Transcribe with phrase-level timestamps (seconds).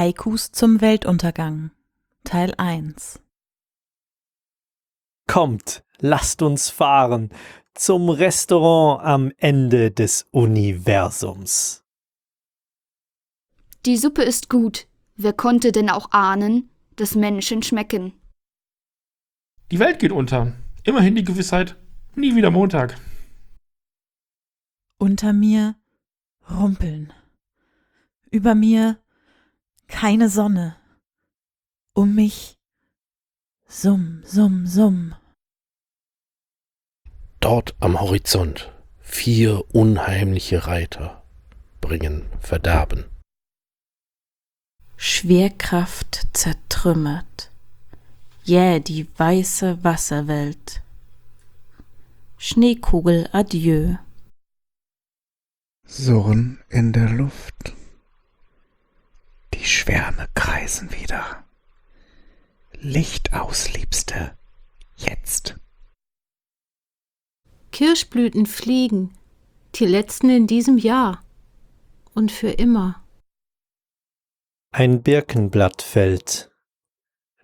[0.00, 1.72] Haikus zum Weltuntergang
[2.24, 3.20] Teil 1
[5.26, 7.28] Kommt, lasst uns fahren
[7.74, 11.84] zum Restaurant am Ende des Universums.
[13.84, 14.86] Die Suppe ist gut.
[15.16, 18.14] Wer konnte denn auch ahnen, dass Menschen schmecken?
[19.70, 20.54] Die Welt geht unter.
[20.82, 21.76] Immerhin die Gewissheit,
[22.14, 22.98] nie wieder Montag.
[24.96, 25.76] Unter mir
[26.48, 27.12] rumpeln.
[28.30, 28.98] Über mir
[29.90, 30.76] keine Sonne.
[31.94, 32.56] Um mich
[33.68, 35.14] summ, summ, summ.
[37.40, 41.22] Dort am Horizont vier unheimliche Reiter
[41.80, 43.04] bringen Verderben.
[44.96, 47.50] Schwerkraft zertrümmert.
[48.44, 50.82] Jäh die weiße Wasserwelt.
[52.36, 53.96] Schneekugel adieu.
[55.86, 57.49] Surren in der Luft.
[59.80, 61.42] Schwärme kreisen wieder.
[62.72, 64.36] Licht aus, Liebste.
[64.94, 65.58] Jetzt.
[67.72, 69.16] Kirschblüten fliegen,
[69.76, 71.24] die letzten in diesem Jahr
[72.12, 73.02] und für immer.
[74.70, 76.50] Ein Birkenblatt fällt.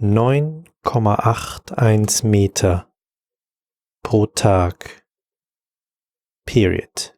[0.00, 2.92] 9,81 Meter
[4.02, 5.06] pro Tag.
[6.44, 7.16] Period.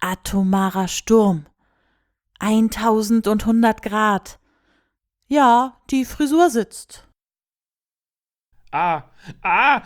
[0.00, 1.46] Atomarer Sturm.
[2.42, 4.40] 1100 Grad.
[5.28, 7.08] Ja, die Frisur sitzt.
[8.72, 9.04] Ah,
[9.42, 9.82] ah,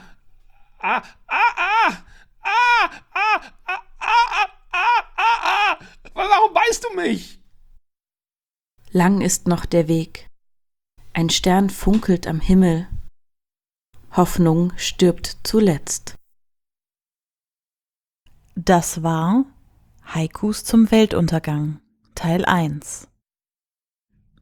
[0.78, 1.92] ah, ah, ah, ah,
[2.42, 5.78] ah, ah, ah, ah, ah, ah, ah.
[6.14, 7.40] Warum beißt du mich?
[8.90, 10.30] Lang ist noch der Weg.
[11.12, 12.88] Ein Stern funkelt am Himmel.
[14.12, 16.14] Hoffnung stirbt zuletzt.
[18.54, 19.44] Das war
[20.06, 21.80] Haikus zum Weltuntergang
[22.16, 23.08] Teil 1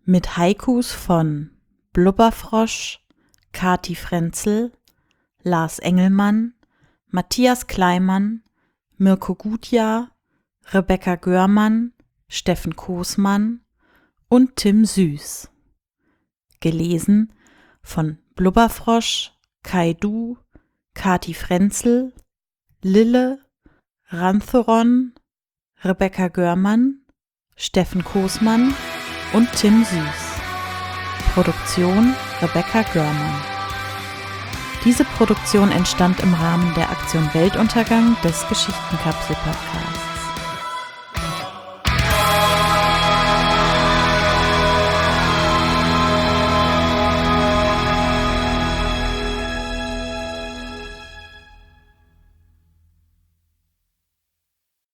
[0.04, 1.50] mit Haikus von
[1.92, 3.04] Blubberfrosch,
[3.50, 4.72] Kati Frenzel,
[5.42, 6.54] Lars Engelmann,
[7.08, 8.44] Matthias Kleimann,
[8.96, 10.12] Mirko Gutjahr,
[10.72, 11.92] Rebecca Görmann,
[12.28, 13.64] Steffen Koßmann
[14.28, 15.50] und Tim Süß.
[16.60, 17.32] Gelesen
[17.82, 19.32] von Blubberfrosch,
[19.64, 20.38] Kai Du,
[20.94, 22.12] Kati Frenzel,
[22.82, 23.44] Lille,
[24.10, 25.14] Rantheron,
[25.82, 27.03] Rebecca Görmann,
[27.56, 28.74] Steffen Koßmann
[29.32, 30.40] und Tim Süß.
[31.34, 33.42] Produktion Rebecca Görmann.
[34.84, 40.13] Diese Produktion entstand im Rahmen der Aktion Weltuntergang des Geschichtenkapsel Podcasts.